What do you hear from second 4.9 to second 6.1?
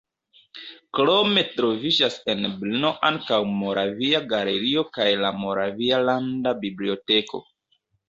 kaj la Moravia